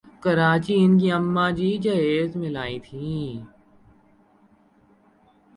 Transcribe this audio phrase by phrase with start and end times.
[0.23, 3.29] کراچی ان کی اماں جی جہیز میں لائیں تھیں۔